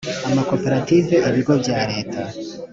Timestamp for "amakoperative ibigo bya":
0.27-1.79